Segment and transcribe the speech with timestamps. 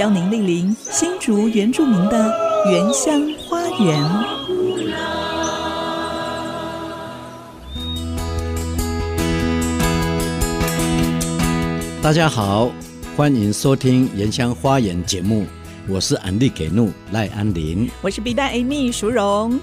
[0.00, 2.34] 邀您莅临新竹原住民的
[2.70, 4.02] 原乡花园。
[12.02, 12.70] 大家好，
[13.14, 15.44] 欢迎收听《原乡花园》节目，
[15.86, 19.60] 我是安利给怒赖安林，我是 B 站 Amy 淑荣。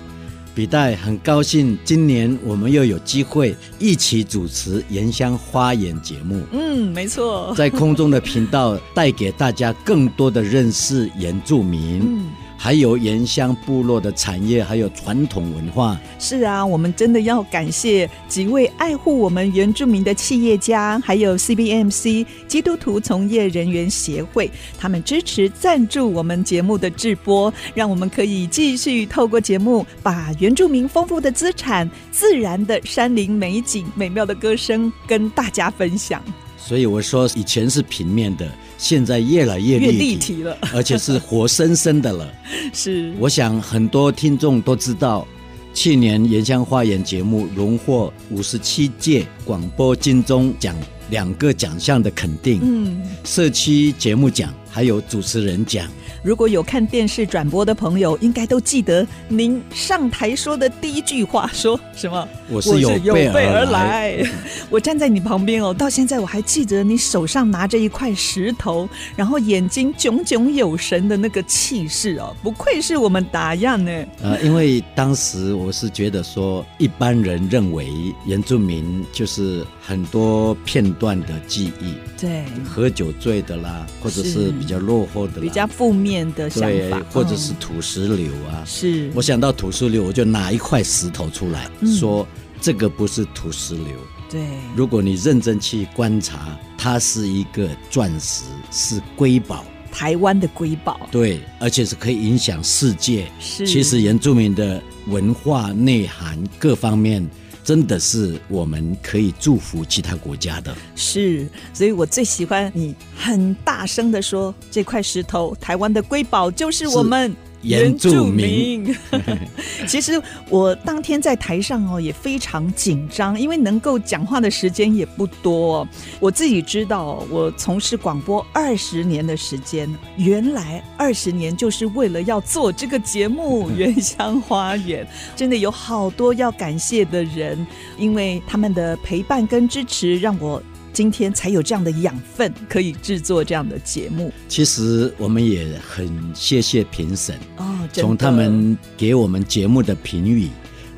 [0.58, 6.42] 笔袋很高兴，今年我们又有机会一起主持《原乡花园》节目。
[6.52, 12.02] 嗯，没错，在空中的频道带给大家更多的认识原住民。
[12.02, 12.26] 嗯。
[12.60, 15.98] 还有原乡部落的产业，还有传统文化。
[16.20, 36.22] 是啊，我们真的要感谢几位爱护我们原住民的企业家，还有 CBMC 基督徒从业人员协会，他们支持赞助我们节目的制播，让我们可以继续透过节目，把原住民丰富的资产、自然的山林美景、美妙的歌声跟大家分享。
[36.58, 38.52] 所以我说，以前是平面的。
[38.78, 42.31] 现在越来越立体，立体了，而且是活生生的了。
[42.73, 45.28] 是，我想很多听众都知道，
[45.73, 50.75] 去年《原乡花园》节目荣获五十七届广播金钟奖
[51.09, 52.59] 两个奖项的肯定。
[52.64, 55.88] 嗯，社区节目奖还有主持人奖。
[56.28, 62.28] 如果有看电视转播的朋友，应该都记得您上台说的第一句话，说什么？
[62.50, 64.22] 我是有备而来。
[64.69, 73.89] 我站在你旁边哦，到现在我还记得你手上拿着一块石头，然后眼睛炯炯有神的那个气势哦，不愧是我们打样呢。
[74.22, 86.28] 呃，因为当时我是觉得说，一般人认为原住民就是很多片段的记忆，对，喝酒醉的啦，或者是比较落后的，比较负面。
[86.34, 92.28] 的想法，或者是土石流啊，是我想到土石流，我就拿一块石头出来，嗯、说
[92.59, 93.86] 这个不是土石流。
[94.30, 94.42] 对，
[94.76, 101.00] 如果你认真去观察，它是一个钻石，是瑰宝，台湾的瑰宝。
[101.09, 103.26] 对，而且是可以影响世界。
[103.40, 107.26] 是，其实原住民的文化内涵各方面。
[107.67, 117.35] 真的是我们可以祝福其他国家的，是，所以我最喜欢你很大声的说，这块石头，台湾的瑰宝就是我们。
[117.62, 118.95] 原住民，
[119.88, 125.88] 其实我当天在台上哦也非常紧张，因为能够讲话的时间也不多。
[126.19, 135.03] 我自己知道，我从事广播二十年的时间，原来二十年就是为了要做这个节目《原乡花园》，
[135.35, 137.66] 真的有好多要感谢的人，
[137.97, 140.62] 因为他们的陪伴跟支持，让我。
[140.97, 144.34] 今天才有这样的养分，可以制作这样的节目。
[144.47, 150.50] 其实我们也很谢谢评审哦，从他们给我们节目的评语，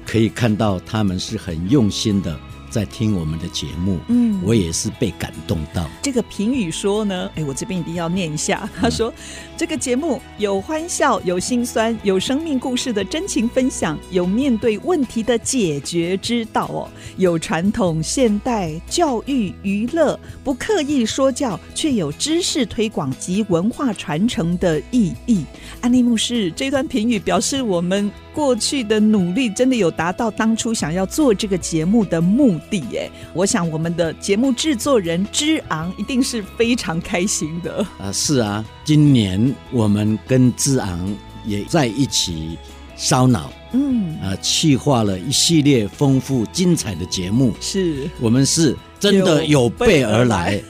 [0.06, 2.40] 可以看到他们是很用心的。
[2.70, 5.90] 在听我们的节目，嗯，我也是被感动到。
[6.02, 8.70] 这个评语说呢，哎，我这边一定要念一下。
[8.80, 9.14] 他说，嗯、
[9.58, 25.44] 这个节目有欢笑，有心酸，有生命故事的真情分享，有面对问题的解决之道哦，有传统现代教育娱乐，不刻意说教，却有知识推广及文化传承的意义。
[25.82, 33.10] 安利牧师这段评语表示，我们过去的努力真的有达到当初想要做这个节目的目的耶。
[33.34, 38.12] 我想我们的节目制作人之昂一定是非常开心的啊！
[38.12, 41.16] 是啊，今年我们跟之昂
[41.46, 42.58] 也在一起
[42.96, 47.54] 烧脑，嗯啊，企划了一系列丰富精彩的节目。
[47.60, 48.76] 是我们是。
[49.00, 50.62] 真的有备而来，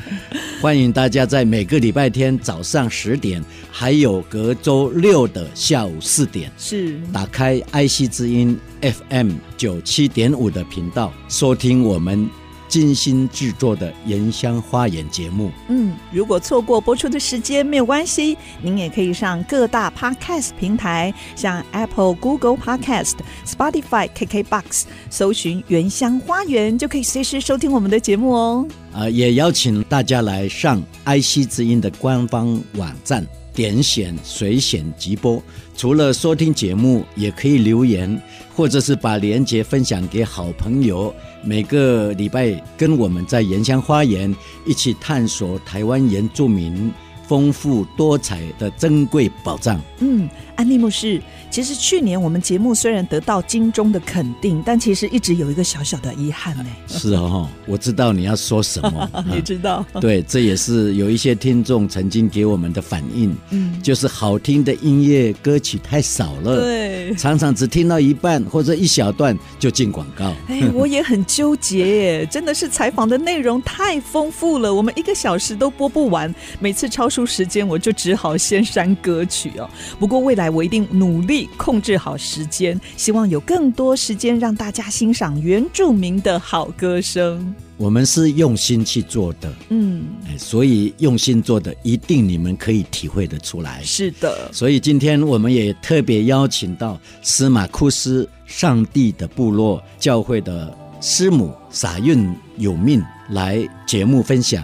[0.60, 12.28] 欢迎大家在每个礼拜天早上十点，还有隔周六的下午四点，是打开爱惜之音 FM 九七点五的频道，收听我们。
[12.70, 23.14] 精心制作的《原乡花园》节目，嗯，如果错过播出的时间没有关系，您也可以上各大 Podcast 平台，像 Apple、Google Podcast、
[23.44, 28.66] Spotify、KKBox，搜寻《原乡花园》，就可以随时收听我们的节目哦。
[28.92, 33.26] 啊、呃，也邀请大家来上 IC 之音的官方网站，
[33.60, 35.42] 点选随选直播。
[35.76, 38.18] 除了收听节目，也可以留言，
[38.56, 41.14] 或者是把链接分享给好朋友。
[41.44, 44.34] 每个礼拜跟我们在原乡花园
[44.64, 46.90] 一起探索台湾原住民
[47.28, 49.78] 丰富多彩的珍贵宝藏。
[49.98, 50.26] 嗯，
[50.60, 51.18] 安利牧师。
[51.50, 56.66] 其实去年我们节目虽然得到金钟的肯定，但其实一直有一个小小的遗憾呢。
[56.86, 59.84] 是哦，我知道你要说什么， 你知道？
[60.00, 70.32] 对，这也是有一些听众曾经给我们的反应，嗯，就是好听的音乐歌曲太少了，对，常常只听到一半或者一小段就进广告。
[70.46, 79.68] 哎， 我也很纠结耶，真的是采访的内容太丰富了，我们一个小时都播不完，每次超出时间我就只好先删歌曲哦。
[79.98, 81.48] 不过未来我一定努力。
[81.56, 87.54] 控制好时间，希望有更多时间让大家欣赏原住民的好歌声。
[87.76, 90.04] 我们是用心去做的，嗯，
[90.36, 93.82] 所以用心做的一定你们可以体会得出来。
[93.82, 104.62] 是的，所以今天我们也特别邀请到司马库斯上帝的部落教会的师母撒运有命来节目分享。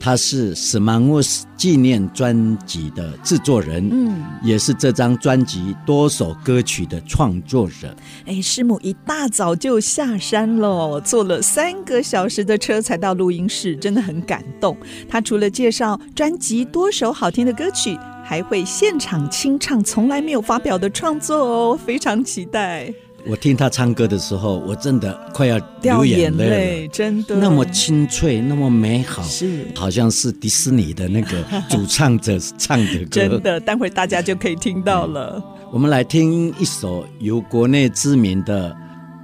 [0.00, 7.94] 他是史曼沃斯纪念专辑的制作人，嗯，也是这张专辑多首歌曲的创作者。
[8.26, 14.76] 哎，师母一大早就下山了，坐了三个小时的车才到录音室，真的很感动。
[15.08, 22.94] 他除了介绍专辑多首好听的歌曲，还会现场清唱从来没有发表的创作哦，非常期待。
[23.28, 35.42] 我听他唱歌的时候，我真的快要流眼泪真的那么清脆，那么美好，是好像是迪士尼的那个主唱者唱的歌，真的，待会大家就可以听到了。
[35.70, 38.74] 我们来听一首由国内知名的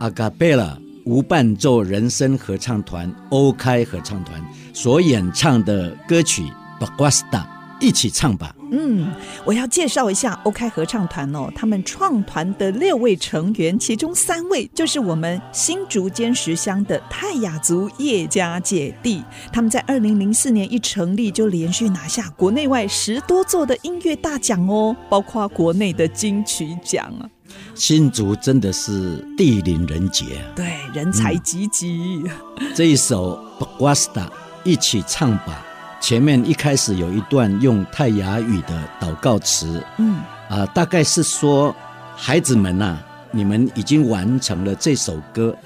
[0.01, 0.77] 阿卡贝拉
[1.07, 4.39] 无伴奏人声合唱团欧开合唱团
[4.75, 6.43] 所演唱的歌曲
[6.79, 7.41] 《巴瓜斯达》。
[7.81, 8.55] 一起唱吧。
[8.76, 9.12] 嗯，
[9.44, 11.49] 我要介绍一下 OK 合唱团哦。
[11.55, 19.23] 他们创团的六位成员，其中三位就是我们新竹尖石乡的泰雅族叶家姐弟。
[19.53, 27.31] 他们在二零零四年一成立，就连续拿下国内外十多座的音乐大奖哦，包括国内的金曲奖啊。
[27.76, 30.25] 新竹真的是地灵人杰，
[30.56, 32.23] 对，人才济济。
[32.59, 33.38] 嗯、这一首
[33.79, 34.26] 《Bogasta》，
[34.65, 35.65] 一起唱吧。
[36.05, 40.17] 前面一开始有一段用泰雅语的祷告词，嗯，
[40.51, 41.75] 啊、呃，大概是说，
[42.15, 45.56] 孩子们呐、啊，你们已经完成了这首歌，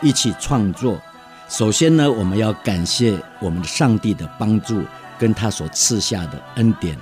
[0.00, 1.02] 一起创作。
[1.48, 4.80] 首先呢，我们要感谢我们的上帝的帮助，
[5.18, 6.96] 跟他所赐下的恩典。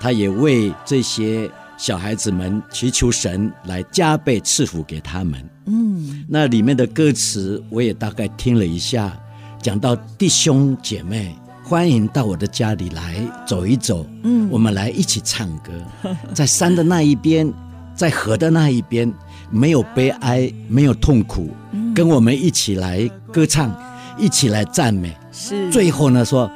[0.00, 5.50] 他也为这些小孩子们祈求神来加倍赐福给他们。
[5.66, 9.14] 嗯，那里面的歌词我也大概听了一下，
[9.60, 11.36] 讲到弟兄姐妹。
[11.68, 15.70] 欢迎到我的家里来走一走，嗯，我们来一起唱歌，
[16.32, 17.52] 在山的那一边，
[17.94, 19.12] 在河的那一边，
[19.50, 23.70] 没有悲哀，没有痛苦，嗯，跟我们一起来歌唱，
[24.16, 25.14] 一起来赞美。
[25.30, 26.50] 是，最后呢说，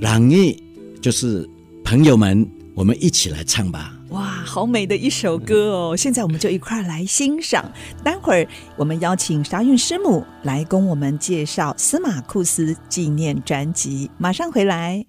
[0.00, 0.60] 朗逸
[1.00, 1.48] 就是
[1.84, 3.95] 朋友们，我们一起来唱吧。
[4.10, 5.96] 哇，好美的一首歌哦！
[5.96, 7.72] 现在我们就一块儿来欣赏。
[8.04, 15.04] 待会儿我们邀请撒韵师母来供我们介绍司马库斯纪念专辑，马上回来。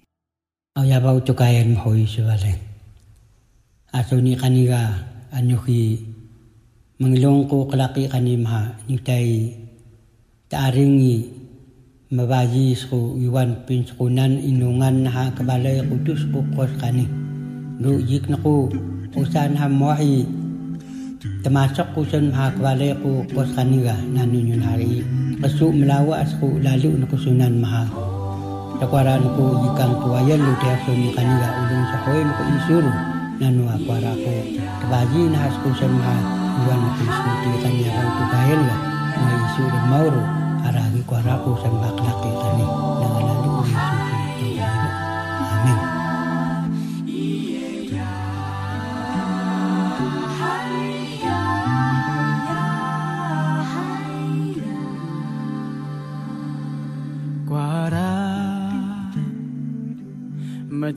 [17.84, 18.38] លោកយឹកណូ
[19.16, 20.12] អូសានហាមហី
[21.44, 24.92] តមាសកុសិនហាក្វាលេកូកសានីកាណានញុនហារី
[25.44, 32.84] អសុមឡាវអសុលាលុណកុសុណានមហាតកវរានគូយឹកកួយលុតេអសុមីកានីកាអ៊ុនសខុយមកអ៊ីសុរ
[33.42, 34.44] ណានវអបារាកូត
[34.90, 36.16] បាជីណាសកុសិនហា
[36.66, 38.76] យានគីស្មូទីកានីកាអ៊ុនតកាយលណា
[39.16, 40.14] អ៊ីសុរម៉ោរ
[40.64, 42.87] អារាគីកួរ៉ាកូសេមបាក់ឡាគីកានី
[60.88, 60.96] 欢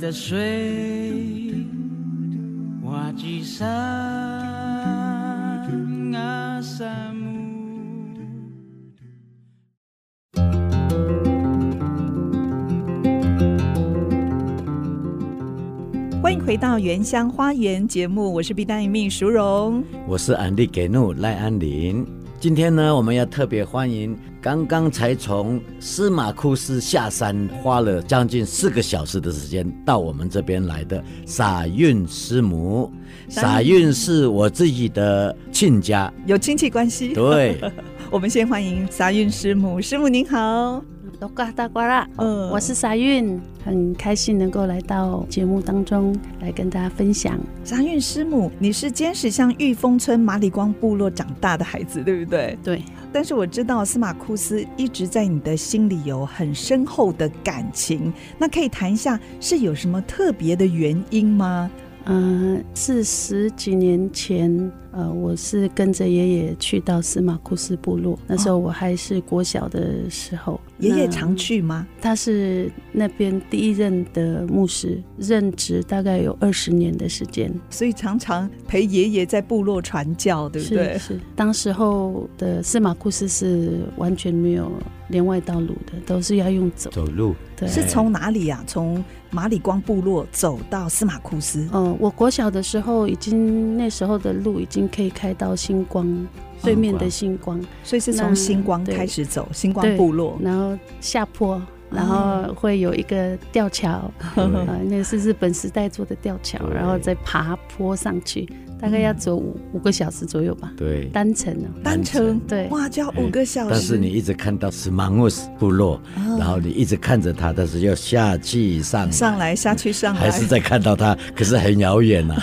[16.33, 22.07] 迎回到《原乡花园》节目，我是毕丹一命淑荣，我是安迪给怒赖安林。
[22.39, 32.91] 今天呢，我们要特别欢迎刚刚才从司马库斯下山，花了将近四个小时的时间到我们这边来的傻运师母。
[33.29, 37.13] 傻运是我自己的亲家，有亲戚关系。
[37.13, 37.61] 对，
[38.09, 40.83] 我们先欢迎傻运师母，师母您好。
[41.19, 47.39] 大呱啦，嗯，我是沙韵，很开心能够来到节目当中来跟大家分享。
[47.63, 52.57] 沙韵师母，你是坚持向玉峰村马里光部落长大的孩子，对不对？
[52.63, 52.81] 对。
[53.13, 61.69] 但是我知道司马库斯一直在你的心里有很深厚的感情，那可以谈一下是有什么特别的原因吗？
[62.05, 64.71] 嗯、呃，是十几年前。
[64.91, 70.59] 呃，我是跟着爷爷去到司马库斯部落，那时候我还是国小的时候。
[70.79, 71.87] 爷爷常去吗？
[72.01, 80.93] 他是那边第一任的牧师，任职大概有二十年的时间，所以常常陪爷爷在部落传教，对不对？
[80.93, 81.19] 是，是。
[81.35, 84.71] 当时候的司马库斯是完全没有
[85.09, 87.35] 连外道路的，都是要用走走路。
[87.55, 88.65] 对，是从哪里呀、啊？
[88.65, 91.59] 从马里光部落走到司马库斯？
[91.71, 94.80] 嗯、呃，我国小的时候已经那时候的路已经。
[94.87, 96.27] 可以开到星光
[96.63, 108.47] 对面的星光，所以是从星光开始走，星光部落，然后下坡，然后会有一个吊桥， 啊、呃，那是日本时代做的吊桥，然后再爬坡上去。
[108.81, 110.73] 大概要走五五个小时左右吧。
[110.75, 111.69] 对，单程呢？
[111.83, 113.69] 单程对，哇，就要五个小时。
[113.71, 116.01] 但是你一直看到斯马乌斯部落，
[116.39, 122.35] 然后你一直看着他，但是要下去上上来下去上来，还是在看到他， 可是很遥远呐。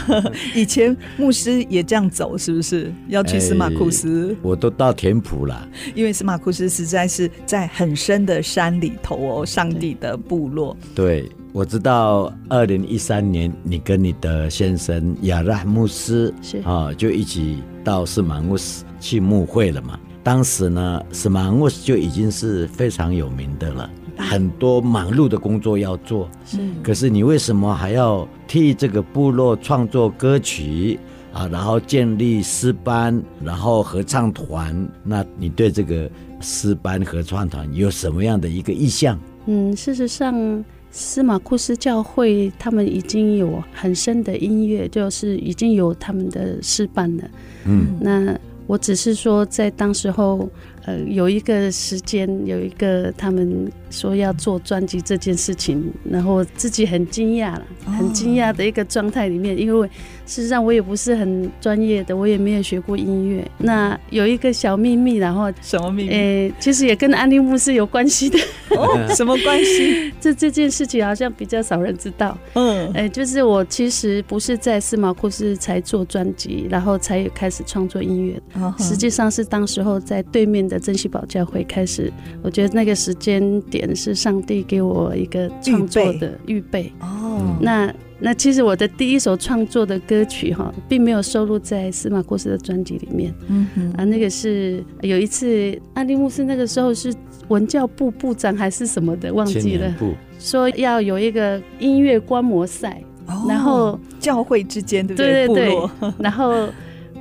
[0.54, 2.92] 以前牧师也这样走，是不是？
[3.09, 4.37] 要去司马库斯？
[4.40, 10.76] 我都到田埔了，因为司马库斯实在是在很深的山里头哦，上帝的部落。
[10.95, 11.28] 对。
[11.58, 19.98] 我知道，二零一三年你跟你的先生亚拉牧师是啊，就一起到斯马乌斯去牧会了嘛。
[20.22, 26.30] 当时呢，斯马乌斯就已经是非常有名的了，很多忙碌的工作要做。
[26.44, 31.00] 是，可是你为什么还要替这个部落创作歌曲
[31.32, 31.48] 啊？
[31.48, 34.88] 然后建立诗班，然后合唱团？
[35.02, 36.08] 那你对这个
[36.40, 39.18] 诗班合唱团有什么样的一个意向？
[39.46, 40.64] 嗯，事实上。
[40.90, 47.25] 司马库斯教会他们已经有很深的音乐，就是已经有他们的示范了。
[47.66, 50.49] 嗯，那我只是说在当时候。
[50.85, 59.87] 呃，有一个时间，有一个他们说要做专辑这件事情，然后自己很惊讶了，很惊讶的一个状态里面，因为
[60.25, 63.47] 事实上我也不是很专业的，我也没有学过音乐。
[63.58, 66.11] 那有一个小秘密，然后什么秘密？
[66.11, 68.38] 诶，其实也跟安利牧师有关系的。
[68.70, 70.11] 哦，什么关系？
[70.20, 72.38] 这这件事情好像比较少人知道。
[72.54, 78.40] 嗯，诶，就是我其实不是在司马库斯才做专辑，然后才开始创作音乐。
[78.54, 80.77] 哦，实际上是当时候在对面的。
[80.78, 87.56] 珍惜宝教会开始，我觉得那个时间点是上帝给我一个创作的预备哦。
[87.61, 93.32] 那那其实我的第一首创作的歌曲哈，并没有收录在司马库斯的专辑里面。
[93.49, 97.14] 嗯哼啊，那个是有一次安利牧师那个时候是
[97.49, 99.94] 文教部部长还是什么的，忘记了，
[100.38, 103.02] 说要有一个音乐观摩赛，
[103.49, 105.47] 然后教会之间对不对？
[105.47, 105.68] 对对
[106.00, 106.66] 对，然后。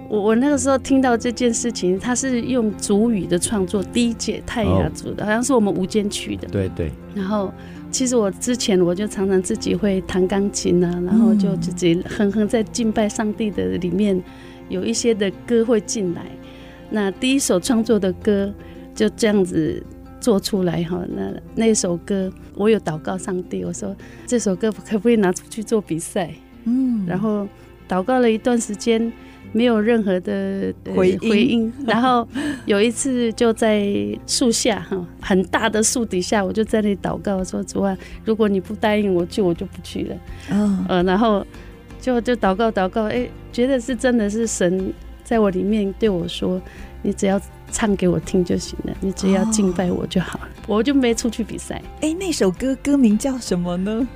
[0.09, 6.47] 我我那个时候听到这件事情，他是用主语的创作，第一届泰雅族的，好像是我们无间区的。
[6.47, 6.91] 对对。
[7.13, 7.53] 然后，
[7.91, 14.21] 其实我之前我就常常自己会弹钢琴啊，然后就自己哼哼在敬拜上帝的里面，
[14.69, 16.21] 有一些的歌会进来。
[16.89, 18.53] 那第一首创作的歌
[18.95, 19.83] 就这样子
[20.21, 21.03] 做出来哈。
[21.09, 23.93] 那那首歌我有祷告上帝，我说
[24.25, 26.33] 这首歌可不可以拿出去做比赛？
[26.63, 27.05] 嗯。
[27.05, 27.45] 然后
[27.89, 29.11] 祷告了一段时间。
[29.53, 32.27] 没有任何的回应，回应， 然后
[32.65, 33.87] 有一次就在
[34.27, 40.15] 树下哈，很大的树底下，我就在那里祷告说：“主啊，如果你不答应我去，我就不去了。”
[40.51, 41.45] 嗯，呃，然后
[41.99, 46.61] 就就祷告祷告，哎，觉得是真的是神在我里面对我说
[47.01, 51.81] ：“你只要唱给我听就行了，你只要敬拜我就好了。”我就没出去比赛。
[52.01, 54.07] 哎，那首歌歌名叫什么呢？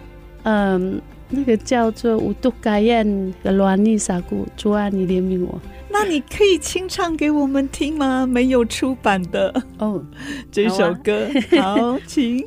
[0.43, 1.01] 嗯。
[1.31, 5.59] 那个叫做乌都盖燕的罗尼萨古，主啊，你怜悯我。
[5.89, 8.25] 那你可以清唱给我们听吗？
[8.25, 10.03] 没有出版的哦，
[10.51, 11.27] 这首歌
[11.61, 12.45] 好，请。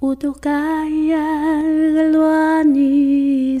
[0.00, 0.50] 乌都盖
[0.86, 3.58] 燕的罗尼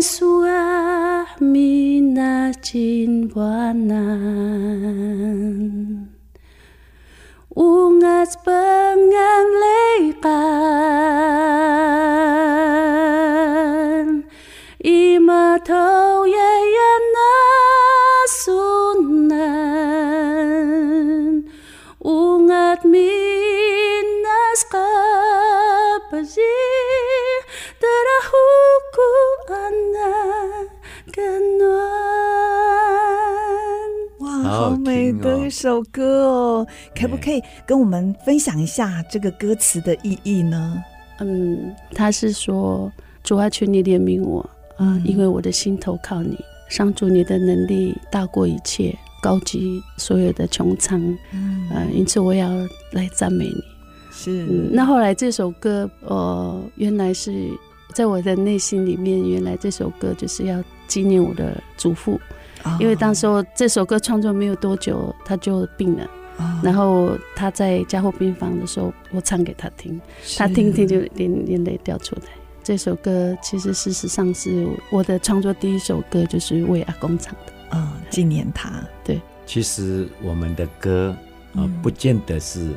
[0.00, 0.40] 苏
[3.74, 4.14] 南。
[34.20, 36.66] 哇，好美的一首歌哦！
[36.94, 40.80] 可不可以跟我们分享一下这个歌词的意义呢？
[41.18, 42.92] 嗯，他是说
[43.24, 51.00] 主啊，求你怜悯我，嗯，因为我的心投靠你，上主，你的能力大过一切，高级所有的穹苍，
[51.32, 52.48] 嗯，因此我要
[52.92, 53.73] 来赞美你。
[54.24, 57.50] 是，嗯，那后来这首歌，呃，原来是
[57.92, 62.20] 在我的内心里面，原来这首歌就是要纪念我的祖父，
[62.64, 66.08] 哦，因为当时候这首歌创作没有多久，他就病了。
[66.36, 66.66] Oh.
[66.66, 70.00] 然后他在加护病房的时候，我唱给他听，
[70.36, 72.22] 他听听就眼眼泪掉出来。
[72.60, 78.82] 这首歌其实事实上是我的创作第一首歌，就是为阿公唱的，嗯，纪念他。
[79.04, 81.14] 对，其实我们的歌
[81.52, 82.70] 啊、呃，不见得是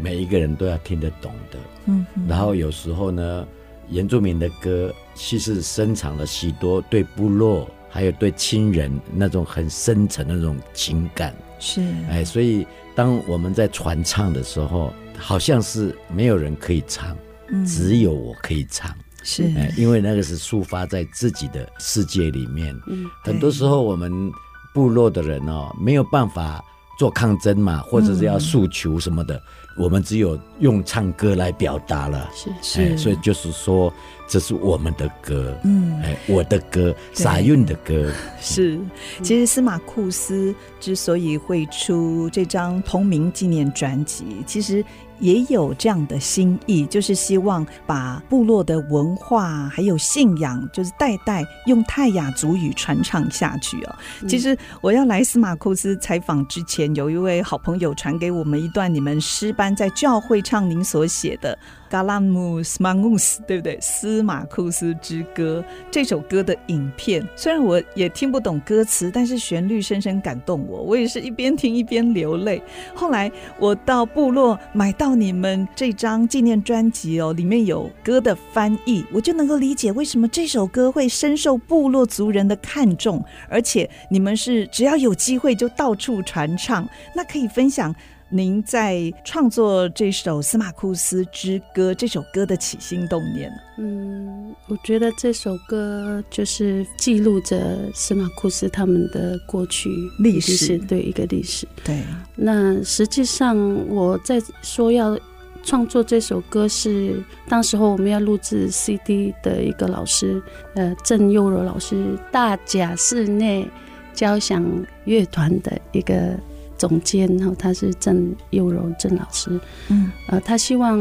[0.00, 1.58] 每一个人都要听得懂的。
[1.86, 3.46] 嗯，然后有时候呢，
[3.88, 11.34] 原住民的歌其实深藏了许多对部落还有对亲人那种很深沉的那种情感。
[11.58, 12.66] 是，哎，所以。
[12.92, 17.16] 当我们在传唱的时候，好像是没有人可以唱，
[17.48, 22.78] 嗯、只有我可以唱，是，哎因为那个是抒发在自己的世界里面。
[22.88, 24.30] 嗯，很多时候我们
[24.74, 26.62] 部落的人哦，没有办法
[26.98, 29.36] 做抗争嘛，或者是要诉求什么的。
[29.36, 29.42] 嗯
[29.80, 33.90] 我们只有用唱歌来表达了，是是、哎，所以就是说，
[34.28, 38.78] 这是我们的歌，嗯，哎，我的歌，撒韵的歌， 是。
[39.22, 44.84] 其实司马库斯之所以会出这张同名纪念专辑，其实。
[45.20, 53.94] 也有这样的心意，就是希望把部落的文化还有信仰，就是代代用泰雅族语传唱下去哦。
[54.26, 61.56] 其实我要来司马库斯采访之前，有一位好朋友传给我们一段你们诗班在教会唱您所写的。
[61.90, 63.76] 嘎拉姆斯马乌斯，对不对？
[63.80, 70.80] 司马库斯之歌这首歌的影片，虽然我也听不懂歌词，但是旋律深深感动我。
[70.80, 72.62] 我也是一边听一边流泪。
[72.94, 86.88] 后来我到部落买到你们这张纪念专辑哦，里面有歌的翻译，我就能够理解为什么这首歌会深受部落族人的看重，而且你们是只要有机会就到处传唱。
[87.16, 87.92] 那可以分享。
[88.32, 93.52] 您在创作这首《司马库斯之歌》这首歌的起心动念？
[93.76, 99.90] 嗯，我觉得这首歌就是记录着司马库斯他们的过去
[100.20, 101.66] 历史，对一个历史。
[101.82, 102.00] 对，
[102.36, 105.18] 那实际上我在说要
[105.64, 110.40] 创作这首歌是，当时候我们要录制 CD 的一个老师，
[110.76, 113.68] 呃，郑佑柔老师，大甲室内
[114.14, 114.64] 交响
[115.04, 116.38] 乐团的一个。
[116.80, 120.98] 总监，然后他是郑佑柔郑老师，嗯，呃，他希望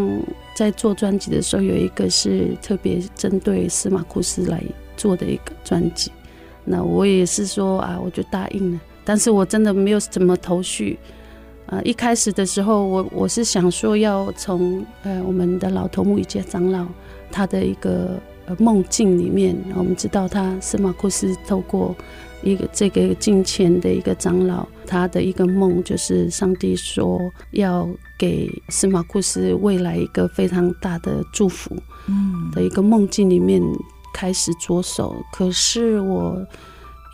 [0.53, 4.61] 在做专辑的时候有一个是特别针对司马库斯来
[4.97, 6.11] 做的一个专辑，
[6.65, 10.99] 那我也是说啊，我就答应了，但是我真的没有什么头绪，
[11.67, 16.85] 啊、呃，一开始的时候我我是想说要从呃我们的老头目一介长老
[17.31, 21.95] 他的一个呃梦境里面，我们知道他司马库斯透过。
[22.41, 27.19] 一个这个金钱的一个长老，他的一个梦就是上帝说
[27.51, 33.61] 要给司马库斯未来一个非常大的祝福，嗯，的一个梦境里面
[34.11, 35.15] 开始着手。
[35.31, 36.43] 可是我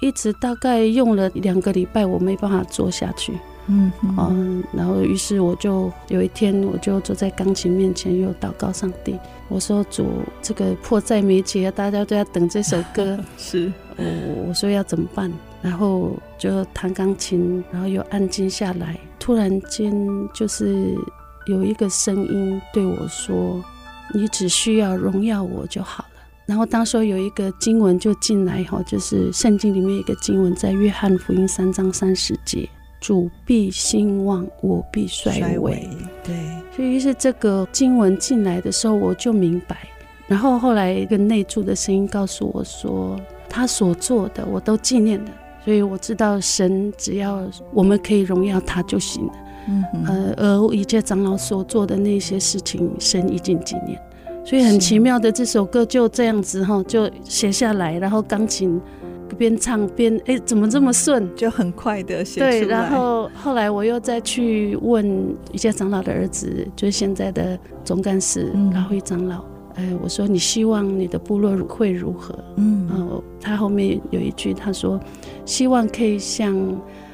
[0.01, 3.33] 一直大概用了两个礼拜，我没办法做下去。
[3.67, 9.17] 嗯嗯，然后于是我就有一天，我就坐在钢琴面前，又祷告上帝。
[9.49, 10.07] 我说：“主，
[10.41, 13.19] 这个迫在眉睫，大家都要等这首歌。
[13.37, 14.05] 是，我
[14.47, 15.31] 我说要怎么办？
[15.61, 18.97] 然后就弹钢琴，然后又安静下来。
[19.19, 19.93] 突然间，
[20.33, 20.95] 就是
[21.47, 23.63] 有一个声音对我说
[24.13, 32.69] ：‘你只需要荣耀我就好了。’然后当时有一个经文就进来，哈，就是圣经里面一个经文，在约翰福音三章三十节。”
[33.01, 35.87] 主必兴旺，我必衰微。
[36.23, 36.33] 对，
[36.75, 39.77] 所以是这个经文进来的时候，我就明白。
[40.25, 45.31] 然后后来一个内住的声音告诉我说，他所做的我都纪念了。
[45.65, 47.41] 所以我知道神只要
[47.73, 49.33] 我们可以荣耀他就行了。
[49.67, 50.05] 嗯哼，
[50.37, 53.99] 呃，而一切长老所做的那些事情，神已经纪念。
[54.45, 58.79] 所以很奇妙的，这首歌就这样子哈，就写下来，然后钢琴。
[59.39, 61.35] 边唱边哎，怎么这么顺？
[61.35, 62.59] 就很快的写出来。
[62.59, 69.43] 对，然后后来我又再去问一些长老的儿子，就是现在的总干事、嗯、老会长老，
[69.75, 72.33] 哎，我说你希望你的部落会如何？
[72.55, 74.99] 嗯，然后他后面有一句，他说
[75.45, 76.55] 希望可以像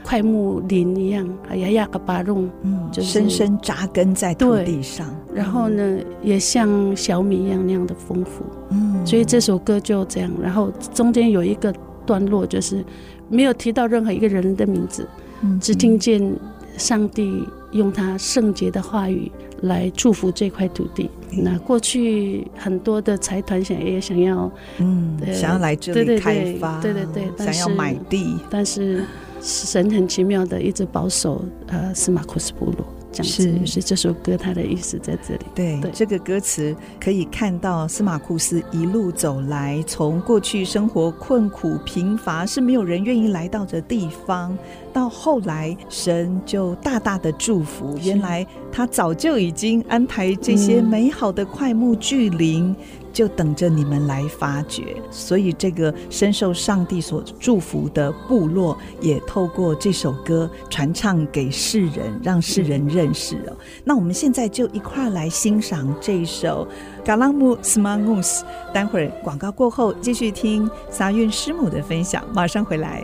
[0.04, 5.08] 快木林一样，哎呀呀个巴弄，嗯，就是深深扎根在土地上。
[5.34, 8.43] 然后呢，也像小米一样那样的丰富。
[8.69, 10.30] 嗯，所以这首歌就这样。
[10.41, 11.74] 然后中间有一个
[12.06, 12.86] 段落，就是
[13.30, 15.08] 没有提到任何一个人的名字，
[15.41, 16.21] 嗯，只听见
[16.78, 21.10] 上帝用他圣洁的话语来祝福这块土地。
[21.38, 29.06] 那过去很多的财团想也想要，嗯，想要来这里开发，对对对，想要买地，但是
[29.41, 32.86] 神很奇妙的一直保守呃司马库斯部落。
[33.21, 35.41] 是是这首歌，它的意思在这里。
[35.54, 44.58] 对，对这个歌词可以看到司马库斯一路走来，从过去生活困苦贫乏，是没有人愿意来到的地方，
[44.93, 47.97] 到后来神就大大的祝福。
[48.02, 52.65] 原来他早就已经安排这些美好的快木巨林。
[52.69, 52.76] 嗯
[53.12, 63.58] 就等着你们来发掘，所以这个深受上帝所祝福的部落，也透过这首歌传唱给世人，让世人认识哦。
[63.84, 66.67] 那我们现在就一块来欣赏这首
[67.08, 68.39] 《Kalammu Semangus》。
[68.74, 73.04] 待会儿广告过后，继续听撒韵师母的分享，马上回来。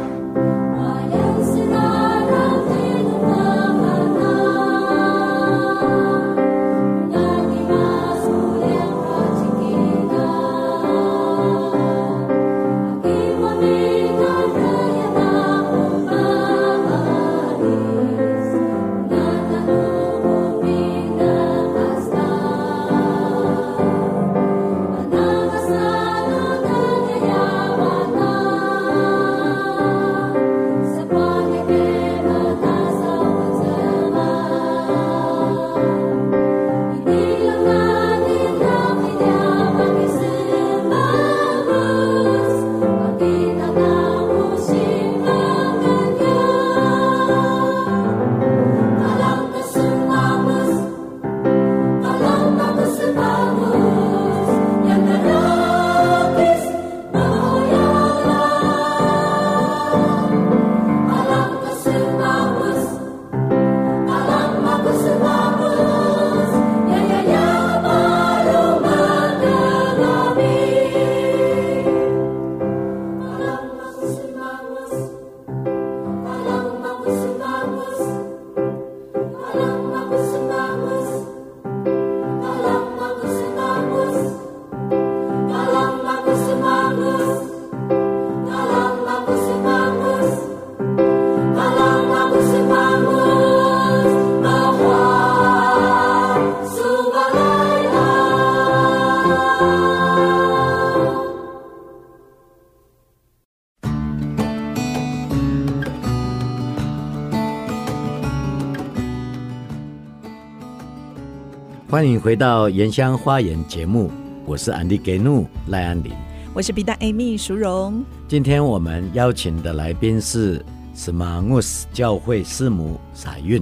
[111.91, 114.09] 欢迎回到《原乡花园》节目，
[114.45, 116.13] 我是安迪给努赖安林，
[116.53, 118.01] 我是比达艾米淑荣。
[118.29, 120.63] 今天我们邀请的来宾是
[120.95, 123.61] Semangus 教会师母撒韵。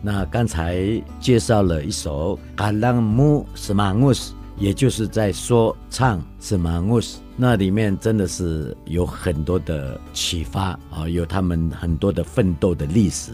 [0.00, 0.80] 那刚才
[1.20, 13.32] 介绍了一首 Kalammu Semangus，也就是在说唱 Semangus，那里面真的是有很多的启发啊，有他们很多的奋斗的历史。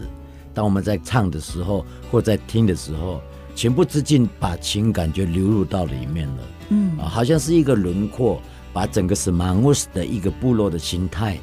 [0.53, 3.21] 当我们在唱的时候，或在听的时候。
[3.55, 6.97] 情不自禁把情感就流入到里面了，嗯。
[6.97, 11.37] 啊，好像是一个轮廓，把整个 Semangus 的一个部落的形态，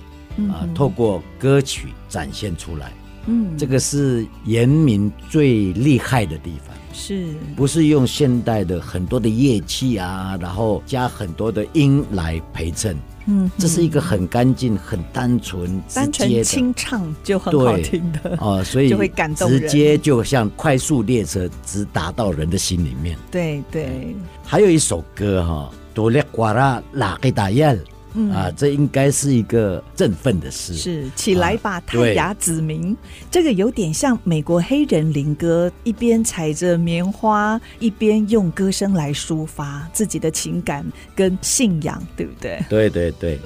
[0.50, 2.92] 啊，透过歌曲展现出来，
[3.26, 7.26] 嗯，这个是原民最厉害的地方，是。
[7.57, 12.96] 不是用现代的很多的乐器啊，然后加很多的音来陪衬？
[13.26, 23.16] 嗯，这是一个很干净、很单纯、单纯清唱就很好听的哦、呃，所以 就会感动人，直接就像快速列车直达到人的心里面。
[23.31, 27.79] 对对，还有一首歌哈，多列瓜拉拉给大雁，
[28.14, 30.74] 嗯、啊，这应该是一个振奋的事。
[30.74, 32.96] 是起来吧，泰雅子民，
[33.30, 42.62] 这个有点像美国黑人灵歌，一边踩着棉花，一边用歌声来抒发自己的情感跟信仰，对不对？
[42.68, 43.38] 对对对，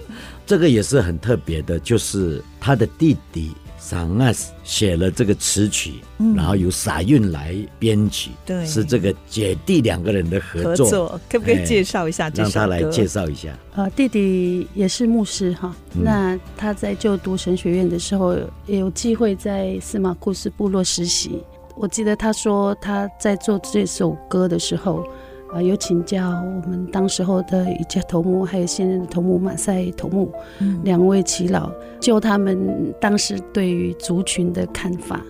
[0.46, 3.52] 这个也是很特别的，就是他的弟弟。
[3.84, 10.86] 桑阿斯写了这个词曲，嗯、然后由撒韵来编曲，对，是这个姐弟两个人的合作。
[10.86, 12.60] 合作可不可以介绍一下这首歌？
[12.60, 13.50] 让他来介绍一下。
[13.74, 18.34] 呃，弟弟也是牧师哈，嗯、那他在就读神学院的时候，
[18.66, 21.42] 也有机会在司马库斯部落实习。
[21.76, 25.06] 我记得他说他在做这首歌的时候。
[25.54, 35.20] 啊，有请教我们当时候的一家头目，还有现任的头目马赛头目，嗯、两位耆老，就他们当时对于族群的看法，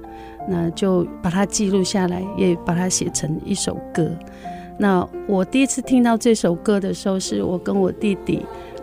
[0.49, 4.11] 那就把它记录下来，也把它写成一首歌。
[4.79, 8.39] 那我第一次听到这首歌的时候，是我跟我弟弟，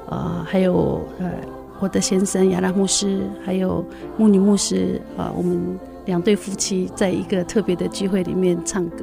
[0.07, 1.31] 啊、呃，还有呃
[1.79, 3.83] 我的先生亚拉牧师，还有
[4.15, 5.79] 牧女牧师，啊、呃，我们。
[6.11, 8.97] 两对夫妻在一个特别的聚会里面唱歌，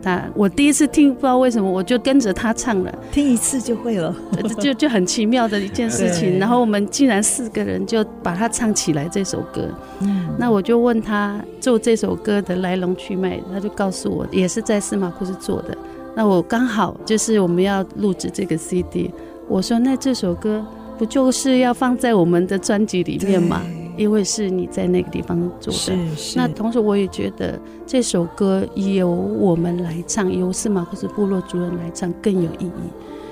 [0.00, 4.14] 他我第一次听，不知道为什么我就跟着他唱了，听一次就会了，
[4.60, 6.38] 就就很奇妙的一件事情。
[6.38, 9.68] 然后我们竟然四个人就把它唱起来这首歌。
[10.02, 15.76] 嗯，那我就问他做这首歌的来龙去脉，他就告诉我，也是在司马库斯做的。
[16.14, 19.10] 那我刚好就是我们要录制这个 CD，
[19.48, 20.64] 我说那这首歌
[20.96, 23.60] 不就是要放在我们的专辑里面吗？
[23.96, 25.98] 因为是你在那个地方做的。
[26.34, 32.72] 那同时我也觉得这首歌由我们来唱，由司马库斯部落族人来唱更有意义。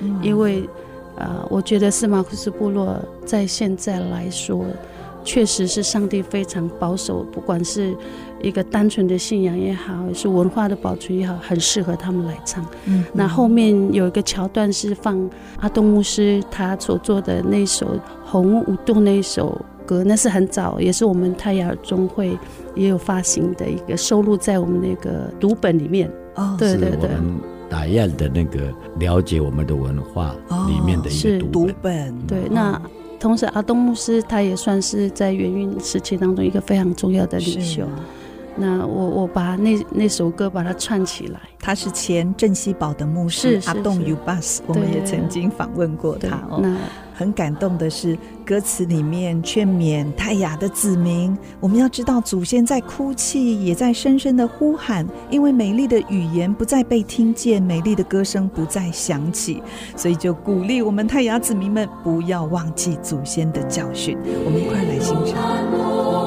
[0.01, 0.67] 嗯、因为，
[1.15, 4.65] 呃，我觉得司马库斯部落在现在来说，
[5.23, 7.95] 确实是上帝非常保守，不管是
[8.41, 12.65] 一个单纯的信仰也好，是文化的保存也好，很适合他们来唱。
[12.85, 17.95] 嗯，那后面有一个桥段是放阿东牧师他所做的那首
[18.25, 19.59] 《红舞动》那首。
[19.91, 22.37] 歌那是很早，也是我们泰雅中会
[22.75, 26.09] 也有发行的一个收录在我们那个读本里面。
[26.35, 30.33] 哦，对对对，我们泰雅的那个了解我们的文化
[30.69, 31.67] 里面的一个读本。
[31.67, 32.19] 读本。
[32.25, 32.81] 对，那
[33.19, 37.83] 同时阿东牧师他也算是在元运时期当中一个非常重要的领袖。
[38.55, 46.59] 那我我把那那首歌把它串起来，他是前镇西堡的牧师阿东 Ubas，我们也曾经访问过他哦。
[46.61, 46.77] 那
[47.21, 59.61] 很感动的是歌词里面劝勉泰雅的子民，我们要知道祖先在哭泣，也在深深的呼喊，因为美丽的语言不再被听见，美丽的歌声不再响起，
[59.95, 64.17] 所以就鼓励我们泰雅子民们不要忘记祖先的教训。
[64.43, 66.20] 我们一块来欣赏。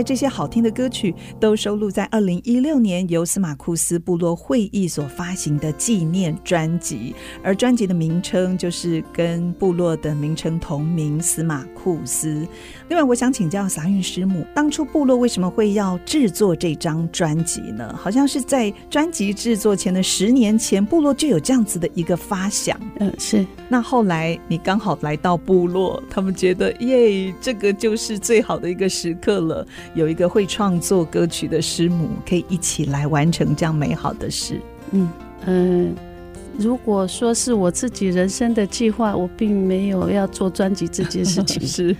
[0.00, 12.46] 才这些好听的歌曲都收录在二零一六年由司马库斯部落会议所发行的纪念专辑，而专辑的名称就是跟部落的名称同名——司马库斯。
[12.88, 17.94] 另外，我想请教撒韵师母，当初部落为什么会要制作这张专辑呢？
[18.00, 22.80] 好像是在专辑制作前的十年前，部落就有这样子的一个发想。
[23.00, 23.44] 嗯，是。
[23.68, 29.66] 那后来你刚好来到部落，他们觉得耶，这个就是最好的一个时刻了。
[29.94, 34.60] 有一个会创作歌曲的师母，可以一起来完成这样美好的事。
[34.92, 35.08] 嗯
[35.46, 36.02] 嗯、呃，
[36.58, 41.60] 如果说是我自己人生的计划，我并没有要做专辑这件事情。
[41.66, 41.96] 是，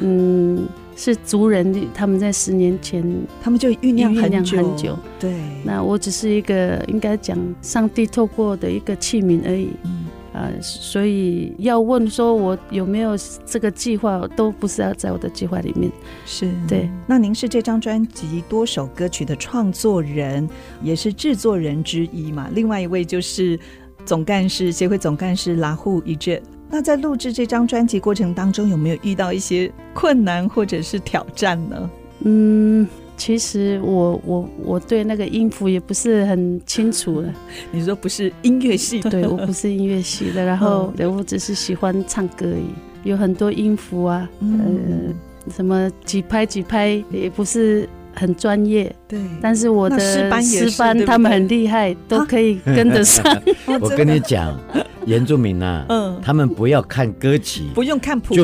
[0.00, 0.66] 嗯，
[0.96, 3.04] 是族人他们在十年前，
[3.42, 4.56] 他们就酝酿很久。
[4.56, 9.70] 很久对，那我只是一个应该讲上帝透过的一个器皿而已。
[9.84, 10.03] 嗯。
[10.34, 13.16] 啊、呃，所以要问说我有没有
[13.46, 15.90] 这个计划，都不是要在我的计划里面。
[16.26, 16.90] 是对。
[17.06, 20.48] 那您是这张专辑多首歌曲的创作人，
[20.82, 22.50] 也是制作人之一嘛？
[22.52, 23.58] 另外一位就是
[24.04, 26.42] 总干事协会总干事拉户一卷。
[26.68, 31.90] 那在录制这张专辑过程当中，有没有遇到一些困难或者是挑战呢？
[32.24, 32.86] 嗯。
[33.16, 37.32] 其实我我我对那个音符也不是很清楚了。
[37.70, 39.10] 你说不是音乐系的？
[39.10, 42.64] 对，我不是音乐系的，然后我只是喜欢唱歌而已。
[43.08, 48.90] 有很多音符啊，呃，什么几拍几拍，也不是很专业。
[49.06, 53.22] 对，但是我的师班师班他们很厉害，都可以跟得上。
[53.80, 54.58] 我跟你讲，
[55.04, 58.34] 原住民啊，嗯，他们不要看歌曲，不用看谱。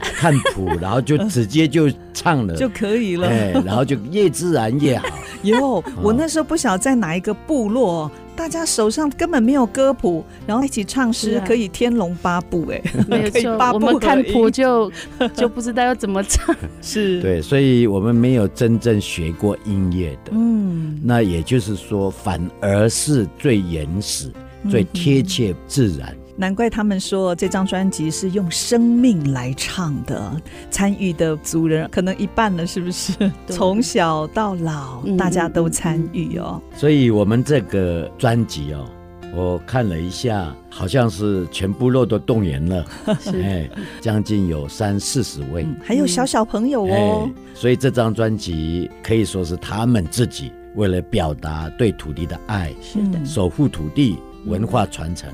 [0.00, 3.28] 看谱，然后就直接就唱了 就可以了。
[3.28, 5.06] 哎，然后就越自然越好。
[5.42, 12.66] 有，我那时候不晓得在哪一个部落，大家手上根本没有歌谱，然后一起唱诗，可以天龙八部。
[12.70, 14.90] 哎， 没有错，我们看谱就
[15.34, 16.54] 就不知道要怎么唱。
[16.80, 20.32] 是，对，所以我们没有真正学过音乐的。
[20.32, 24.32] 嗯，那也就是说，反而是最原始、
[24.70, 26.16] 最贴切、自然。
[26.38, 33.12] 难怪他们说这张专辑是用生命来唱的，参与的族人可能一半了，是不是？
[33.48, 36.60] 从小到老，大家都参与哦。
[36.76, 38.86] 所以，我们这个专辑哦，
[39.34, 42.84] 我看了一下，好像是全部落都动员了，
[43.42, 43.68] 哎，
[44.02, 47.30] 将近有三四十位，还有小小朋友哦。
[47.54, 55.30] 所以这张专辑可以说是他们自己为了表达对土地的爱，是的，守护土地文化传承。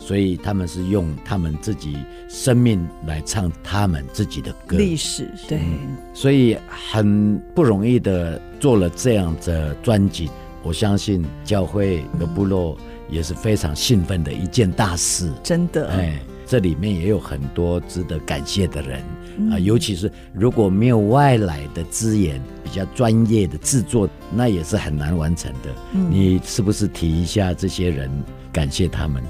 [0.00, 1.96] 所以他们是用他们自己
[2.28, 10.28] 生命来唱他们自己的歌，历史对、嗯，所以很不容易的做了这样的专辑。
[10.62, 12.76] 我相信教会的部落
[13.08, 15.88] 也是非常兴奋的一件大事，真的。
[15.88, 19.02] 哎，这里面也有很多值得感谢的人
[19.52, 25.70] 啊，尤其是如果没有外来的资源，比较专业的制作，那也是很难完成的。
[25.92, 28.10] 你是不是提一下这些人，
[28.52, 29.22] 感谢他们？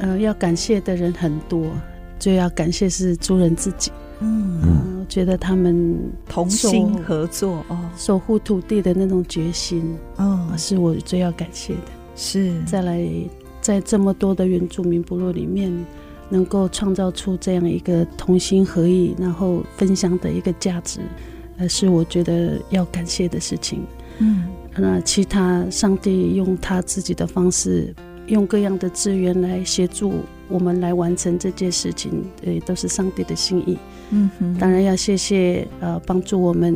[0.00, 1.66] 呃，要感谢的人很多，
[2.18, 3.90] 最要感谢是族人自己。
[4.20, 4.68] 嗯，呃、
[5.00, 5.96] 我觉得他们
[6.28, 11.80] 同心合作哦，守护土地的那种决心，哦，是我最要感谢的。
[12.16, 13.08] 是，再来
[13.60, 15.72] 在这么多的原住民部落里面，
[16.28, 21.00] 能够创造出这样一个同心合意，然后分享的一个价值，
[21.58, 23.84] 呃，是我觉得要感谢的事情。
[24.18, 24.44] 嗯，
[24.76, 27.94] 那其他上帝用他自己的方式。
[28.28, 33.76] 用各样的资源来协助我们来完成这件事情，对，都是上帝的心意。
[34.10, 36.74] 嗯哼，当然要谢谢呃帮助我们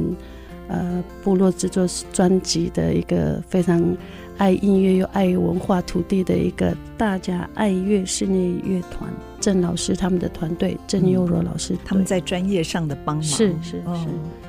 [0.69, 3.97] 呃部落制作专辑的一个非常
[4.39, 9.11] 爱音乐又爱文化土地的一个大家爱乐室内乐团
[9.41, 13.23] 郑老师他们的团队郑优柔老师，他们在专业上的帮忙。
[13.23, 13.83] 是是是。
[13.87, 14.07] 哦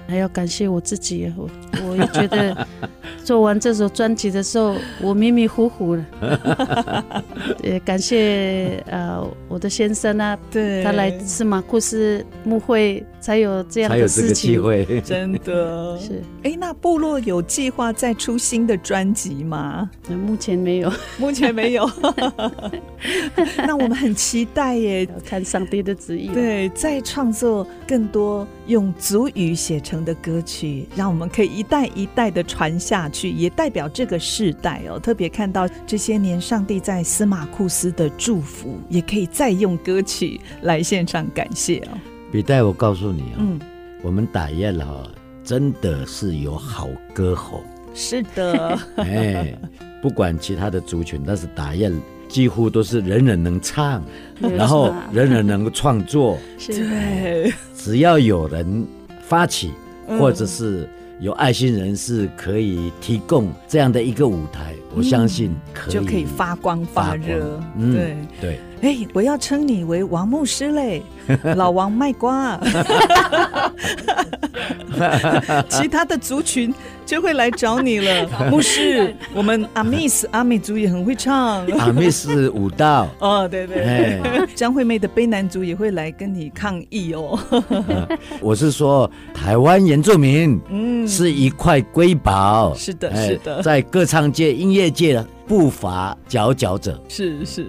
[0.07, 1.49] 还要感谢我自己，我
[1.87, 2.67] 我也觉得
[3.23, 6.05] 做完这首专辑的时候，我迷迷糊糊了。
[7.63, 16.21] 也感谢呃我的先生啊，对，他来司马库斯牧会才有这样的事情，机会真的 是。
[16.43, 19.89] 哎，那部落有计划再出新的专辑吗？
[20.09, 21.89] 目前没有，目前没有。
[23.57, 26.27] 那我们很期待耶，看上帝的旨意。
[26.27, 34.99] 对，再创作更多用族语写成的歌曲，让我们可以一代一代的传下去，也代表这个世代哦。
[34.99, 41.97] 特别看到这些年上帝在司马库斯的祝福，也可以再用歌曲来献上感谢哦。
[42.31, 43.59] 笔代，我告诉你哦，嗯，
[44.01, 45.11] 我们打雁了，
[45.43, 47.63] 真的是有好歌喉。
[47.93, 49.55] 是的， 哎，
[50.01, 51.93] 不管其他的族群，但是打雁
[52.33, 54.03] 几乎都是人人能唱，
[54.57, 56.37] 然后人人能够创作。
[56.67, 58.85] 对，只要有人。
[59.25, 59.71] 发起，
[60.19, 60.87] 或者是
[61.21, 67.59] 有爱心人士可以提供这样的一个舞台，我相信可以、嗯、就可以发光发热。
[67.77, 71.01] 嗯、对对，哎，我要称你为王牧师嘞，
[71.55, 72.59] 老王卖瓜。
[75.69, 76.71] 其他的族群
[77.13, 79.15] 就会来找你了， 牧师。
[79.35, 83.07] 我们阿 miss 阿美族也很会唱，阿 miss 舞蹈。
[83.21, 84.19] 哦，对对，
[84.55, 87.39] 张惠妹的悲男族也会来跟你抗议哦。
[88.41, 92.73] 我是说，台湾原住民，嗯，是一块瑰宝。
[92.73, 97.01] 是的，是的，在歌唱界、音乐界不乏佼佼者。
[97.09, 97.65] 是是，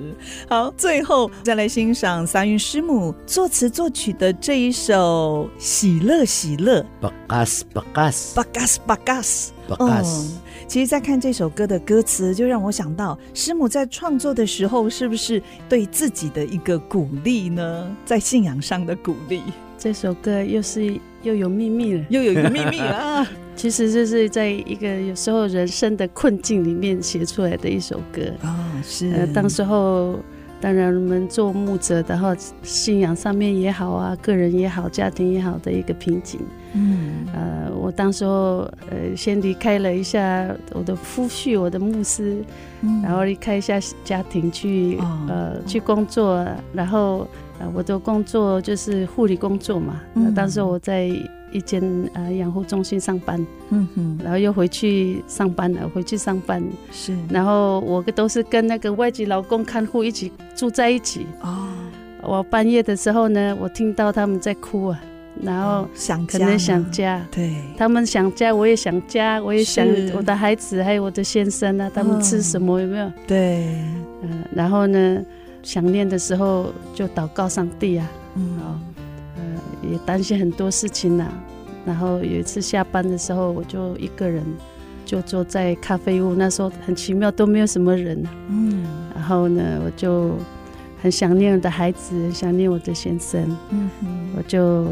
[0.49, 6.81] 好，最后再来欣赏撒韵师母作词作曲的这一首《喜乐喜乐》。
[7.01, 10.39] 巴嘎斯巴嘎斯巴嘎斯巴嘎斯巴嘎斯。
[10.67, 17.97] 其实，在看这首歌的歌词，就让我想到师母在创作的时候，是不是对自己的一个鼓励呢？
[18.05, 19.43] 在信仰上的鼓励。
[19.77, 23.27] 这首歌又是又有秘密了，又有一个秘密啊！
[23.57, 28.83] 其实这是在一个有时候人生的困境里面写出来的一首歌啊、哦。
[28.83, 30.19] 是，呃，当时候。
[30.61, 36.41] 当然，我们做牧者，然后信仰上面也好啊，个人也好，家庭也好的一个瓶颈。
[36.73, 42.43] 嗯，呃，我当时候呃，先离开了一下我的夫婿，我的牧师，
[42.81, 46.43] 嗯、然后离开一下家庭去、哦、呃去工作，
[46.73, 47.29] 然后
[47.59, 50.01] 呃我的工作就是护理工作嘛。
[50.15, 51.11] 嗯，当时我在。
[51.53, 51.81] 一间
[52.15, 53.41] 呃养护中心上班，
[53.71, 61.69] 嗯哼，然后又回去上班了，回去上班是，然后我都是跟那个外籍劳工看护一起住在一起哦。
[62.23, 65.01] 我半夜的时候呢，我听到他们在哭啊，
[65.41, 73.13] 然后想可能想家，对，他们想家，我也想家，我也想我的孩子还有我的先生啊，他们吃什么有没有？
[73.29, 73.65] 对，
[74.23, 75.23] 嗯，然后呢，
[75.65, 78.59] 想念的时候就祷告上帝啊，嗯。
[79.93, 81.33] 也担心很多事情呐、啊，
[81.85, 84.43] 然后有一次下班的时候，我就一个人
[85.05, 88.27] 就坐在咖啡屋，那时候很奇妙，都没有什么人。
[88.49, 88.83] 嗯，
[89.15, 90.39] 然后呢，我就
[91.03, 93.45] 很想念我的孩子，很想念我的先生。
[93.69, 94.09] 嗯哼，
[94.39, 94.87] 我就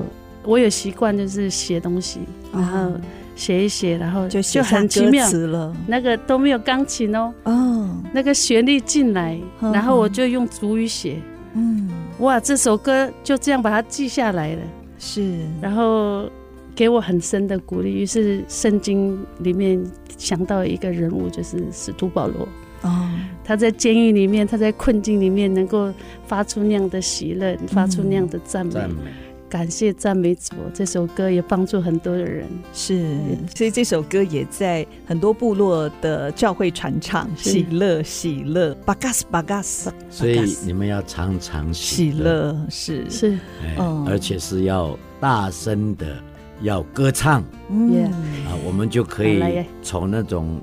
[0.45, 2.21] 我有习惯就是写东西，
[2.53, 2.93] 然后
[3.35, 5.75] 写一写，然后就就很奇妙了。
[5.87, 11.17] 那个都没有钢琴哦，哦，那个旋律进来，然后我就用主语写。
[11.55, 14.61] 嗯，哇，这首歌就这样把它记下来了。
[14.99, 16.31] 是，然后
[16.75, 17.93] 给我很深的鼓励。
[17.93, 19.83] 于是圣经里面
[20.17, 22.47] 想到一个人物，就是使徒保罗。
[22.83, 23.11] 哦，
[23.45, 25.93] 他在监狱里面，他在困境里面，能够
[26.27, 28.75] 发出那样的喜乐，发出那样的赞美。
[28.77, 28.97] 嗯
[29.53, 32.49] 感谢赞美主，这首歌也帮助很多的人。
[32.73, 33.19] 是，
[33.55, 37.29] 所以这首歌也在很多部落的教会传唱。
[37.37, 39.93] 喜乐，喜乐，巴嘎斯，巴嘎斯。
[40.09, 43.39] 所以你们要常常喜乐，是是，
[43.79, 46.17] 嗯，而且是要大声的
[46.63, 47.45] 要歌唱。
[47.69, 48.07] 嗯
[48.47, 49.43] 啊，我们就可以
[49.83, 50.59] 从那种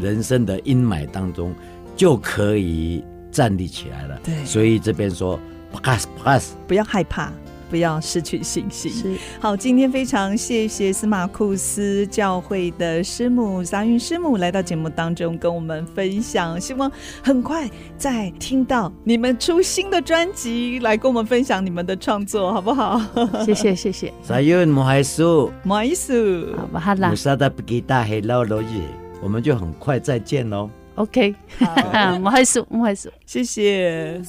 [0.00, 1.54] 人生的阴霾当中
[1.94, 4.18] 就可以站立起来了。
[4.24, 5.38] 对，所以这边说
[5.70, 7.32] 巴嘎斯，巴嘎斯，不要害怕。
[7.72, 8.92] 不要失去信心。
[8.92, 16.60] 是好，今天非常谢谢司马库斯教会的师母撒韵师母来到节目当中跟我们分享。
[16.60, 16.92] 希望
[17.22, 17.66] 很快
[17.96, 23.00] 再听到你们出新的专辑，来跟我们分享你们的创作，好不好？
[23.42, 24.12] 谢谢谢谢。
[24.22, 26.12] 撒韵摩海苏摩海苏，
[26.58, 27.08] 好，不哈拉。
[27.08, 28.82] 穆萨达布吉达黑老罗耶，
[29.22, 30.68] 我们就很快再见喽。
[30.96, 34.20] OK，好， 摩海苏摩海苏，谢谢。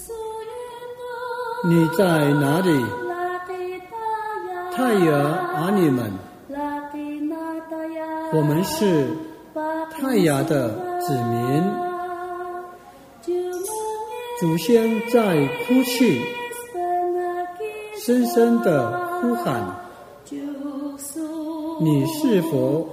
[1.65, 3.02] 你在哪里？
[4.75, 5.21] 太阳
[5.53, 6.11] 阿尼们，
[8.33, 9.07] 我们是
[9.91, 10.69] 太阳的
[10.99, 11.63] 子民，
[14.39, 16.19] 祖先在哭泣，
[18.03, 19.63] 深深的呼喊，
[21.79, 22.89] 你是否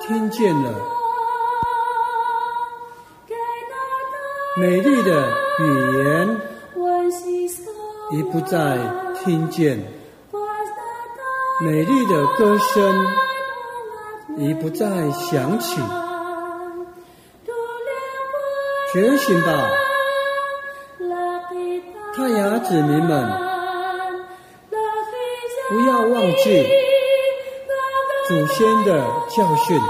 [0.00, 0.74] 听见了？
[4.58, 5.28] 美丽的
[5.60, 5.64] 语
[5.96, 6.40] 言
[8.10, 8.78] 已不再
[9.24, 9.97] 听见。
[11.60, 13.06] 美丽的歌声
[14.36, 15.80] 已不再响起，
[18.92, 19.68] 觉醒吧，
[22.14, 23.28] 太阳子民们，
[25.68, 26.64] 不要忘记
[28.28, 29.80] 祖先的教训。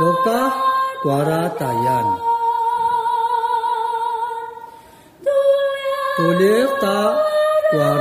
[0.00, 0.52] 罗嘎
[1.02, 2.27] 瓜拉达亚。
[6.18, 7.14] 杜列达
[7.70, 7.94] 瓜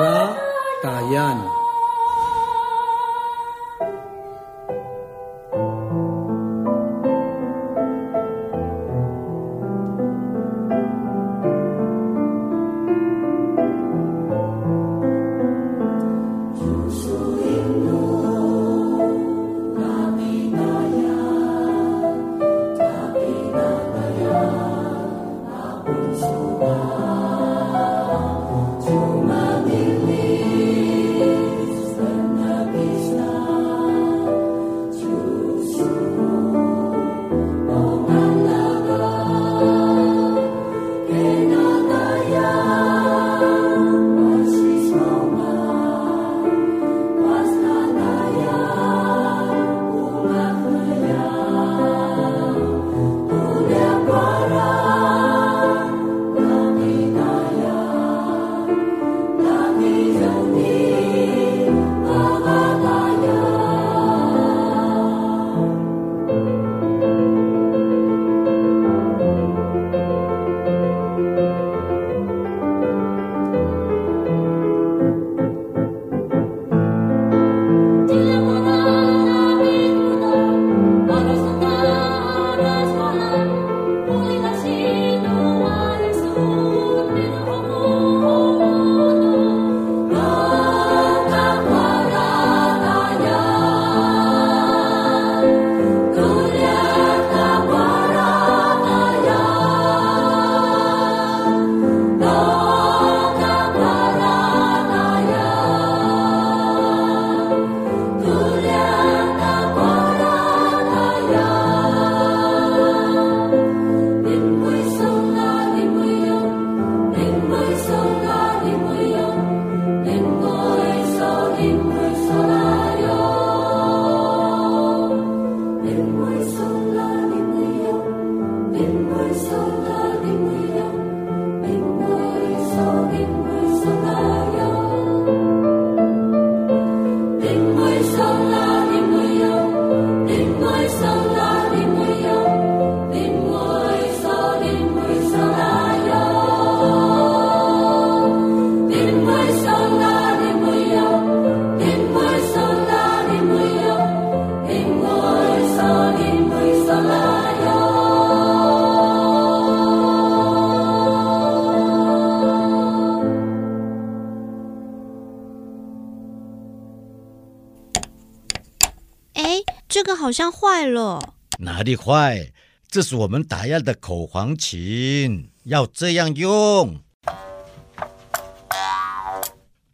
[170.78, 171.34] 坏了。
[171.58, 172.52] 哪里坏？
[172.88, 177.00] 这是我们打样的口簧琴，要这样用。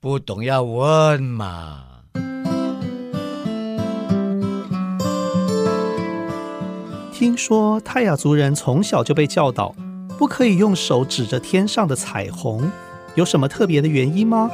[0.02, 1.86] 不懂要问嘛。
[7.14, 9.74] 听说泰雅族人从小就被教导，
[10.18, 12.70] 不可以用手指着天上的彩虹，
[13.16, 14.52] 有什么特别的原因吗？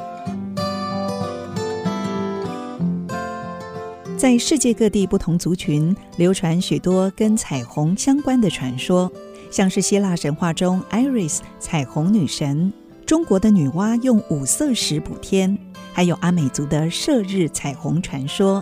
[4.20, 9.10] 在世界各地不同族群流传许多跟彩虹相关的传说，
[9.50, 12.74] 像是希腊神话中 Iris 彩虹女神，
[13.06, 15.58] 中国的女娲用五色石补天，
[15.94, 18.62] 还有阿美族的射日彩虹传说。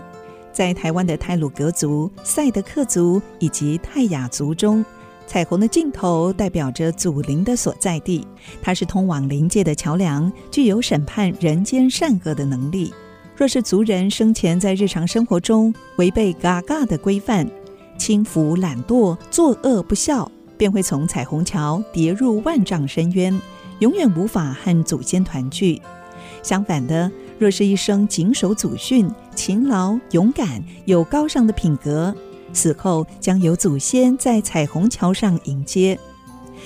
[0.53, 4.85] 在台湾的泰鲁阁族、赛德克族以及泰雅族中，
[5.25, 8.27] 彩虹的尽头代表着祖灵的所在地，
[8.61, 12.93] 它是通往灵界的桥梁，具有审判人间善恶的能力。
[13.37, 17.47] 若是族人生前在日常生活中违背嘎嘎的规范，
[17.95, 23.39] 轻浮懒惰、作恶不孝，便会从彩虹桥跌入万丈深渊，
[23.77, 25.79] 永远无法和祖先团聚。
[26.41, 32.15] 相反的，若是一生谨守祖训、勤劳、勇敢、有高尚的品格，
[32.53, 35.95] 死后将有祖先在彩虹桥上迎接。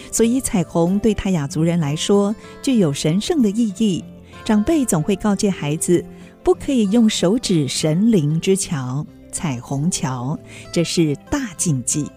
[0.10, 4.02] 所以，彩虹对泰雅族人来说具有神圣的意义。
[4.44, 6.04] 长辈总会告诫孩子，
[6.44, 10.38] 不可以用手指神灵之桥——彩虹桥，
[10.74, 12.10] 这是大禁忌。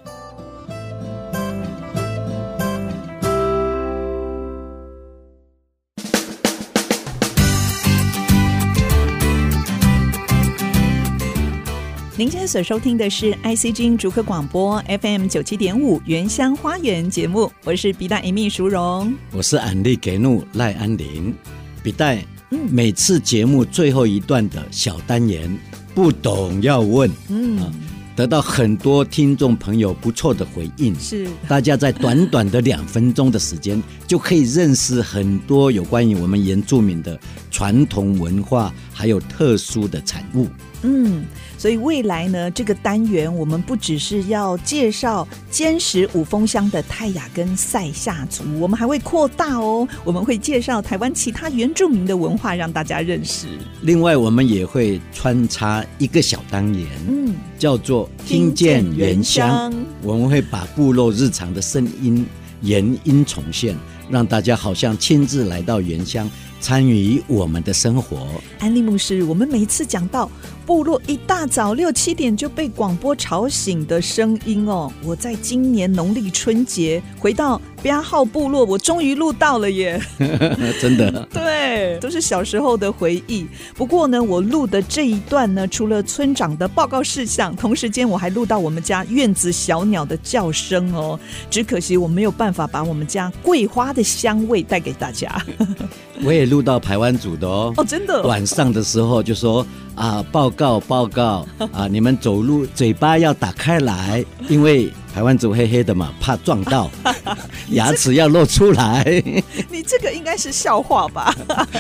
[12.17, 21.35] 您现在所收听的是 ICG 竹客广播 FM 九七点五原乡花园节目，我是比大伊秘淑荣，我是安利给怒赖安林。
[21.83, 22.25] 比大，嗯，
[22.71, 25.57] 每次节目最后一段的小单元，
[25.95, 27.73] 不懂要问，嗯，啊，
[28.17, 31.27] 得到很多听众朋友不错的回应，是。
[31.49, 37.19] 大家在短短的两分钟的时间，就可以认识很多有关于我们原住民的
[37.51, 40.49] 传统文化，还有特殊的产物，
[40.85, 41.25] 嗯。
[41.57, 53.47] 所以未来呢，这个单元我们不只是要介绍尖石五峰乡的泰雅跟塞夏族，我们还会扩大哦，我们会介绍台湾其他原住民的文化，让大家认识。
[53.81, 59.73] 另外，我们也会穿插一个小单元，嗯，叫做听见原乡，
[60.03, 62.27] 我们会把部落日常的声音
[62.61, 63.75] 原音重现，
[64.11, 66.31] 让大家好像亲自来到原乡。
[66.61, 68.27] 参与我们的生活，
[68.59, 70.31] 安利牧师，我们每一次讲到
[70.67, 80.01] 部落一大早六七点就被广播吵醒的声音哦，我在今年农历春节回到编号部落，我终于录到了耶！
[80.81, 83.47] 真的， 对，都是小时候的回忆。
[83.75, 91.19] 不过呢，我录的这一段呢，除了村长的报告事项，同时间我还录到我们家院子小鸟的叫声哦。
[91.51, 95.31] 只可惜我没有办法把我们家桂花的香味带给大家。
[96.25, 104.91] 我也录到排湾组的哦，哦，真的，晚上的时候就说啊，报告报告 啊，你们走路嘴巴要打开来，因为。
[105.15, 106.91] 台湾走黑黑的嘛，怕撞到，
[107.73, 109.05] 牙齿要露出来。
[109.71, 111.35] 你这个应该是笑话吧？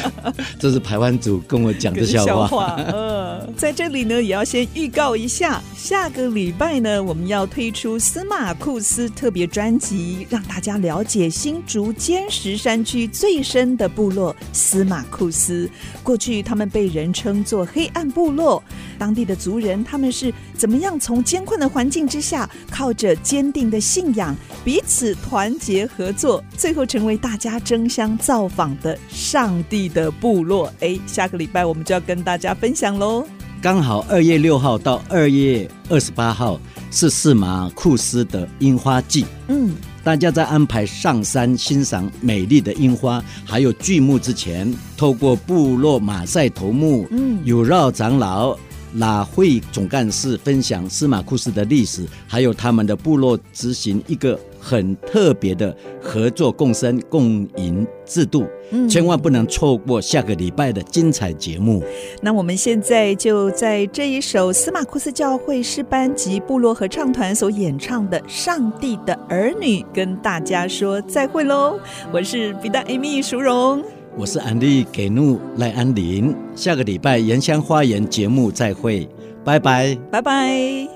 [0.58, 2.26] 这是台湾组跟我讲的笑话。
[2.26, 15.68] 笑话，嗯，在这里呢，也要先预告一下，下个礼拜呢，我们要推出司马库斯特别专辑，让大家了解新竹尖石山区最深的部落司马库斯。
[16.02, 18.62] 过去他们被人称作黑暗部落，
[18.98, 24.34] 当地的族人他们是怎么样从艰困的环境之下，靠着坚定的信仰，
[24.64, 30.72] 彼此团结合作，最后成为大家争相造访的上帝的部落。
[30.80, 33.26] 哎，下个礼拜我们就要跟大家分享喽。
[33.60, 39.24] 刚好二月六号到二月二十八号是四马库斯的樱花季。
[39.48, 48.54] 嗯，大家在安排上山欣赏美丽的樱花，还有巨木之前，透过部落马赛头目、嗯，有绕长老。
[48.94, 61.82] 拉会总干事分享司马库斯的历史，还有他们的部落执行一个很特别的合作共生共赢制度，嗯，千万不能错过下个礼拜的精彩节目。
[62.22, 71.78] 那我们现在就在这一首司马库斯教会诗班及部落合唱团所演唱的《上帝的儿女》，跟大家说再会喽！
[72.12, 73.82] 我是比达 Amy 淑荣。
[74.16, 79.08] 我是安利给怒赖安林，下个礼拜原乡花园节目再会，
[79.44, 80.88] 拜拜，拜拜。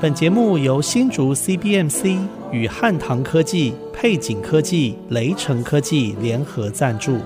[0.00, 2.18] 本节目由新竹 CBMC
[2.50, 7.18] 与汉唐科技、配景科技、雷城科技联合赞助。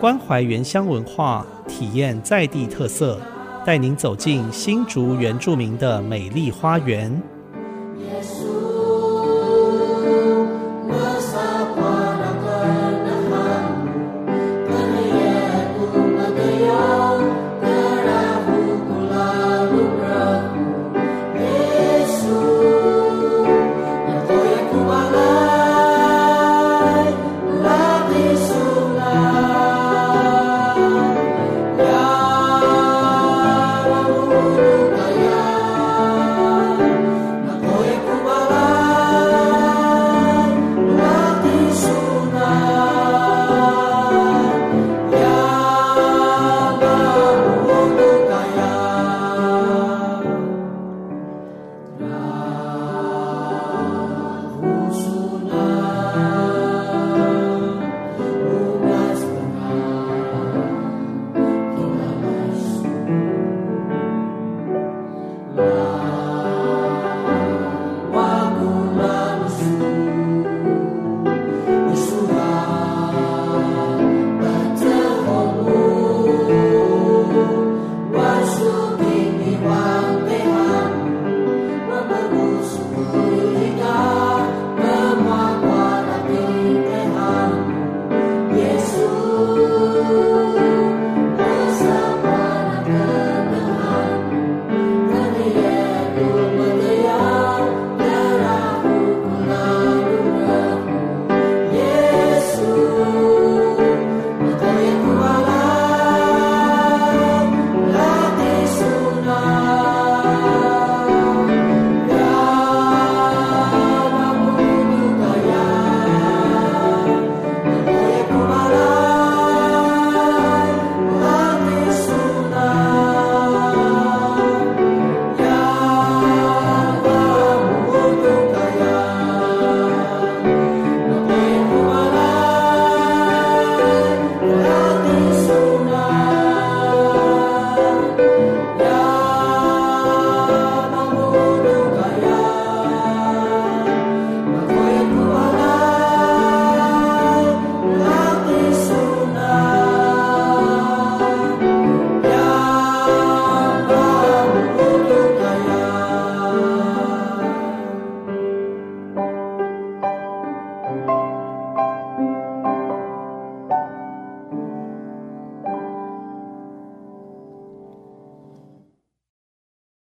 [0.00, 3.20] 关怀原乡文化，体验在地特色，
[3.64, 7.22] 带您走进新竹原住民的美丽花园。